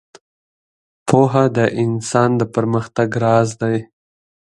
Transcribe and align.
•پوهه 1.07 1.43
د 1.57 1.59
انسان 1.83 2.29
د 2.39 2.41
پرمختګ 2.55 3.09
راز 3.23 3.49
دی. 3.61 3.77